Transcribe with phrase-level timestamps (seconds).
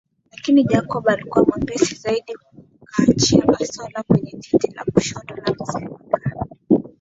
[0.31, 2.33] Lakini Jacob alikuwa mwepesi zaidi
[2.87, 6.45] akaachia bastola kwenye titi la kushoto la mzee Makame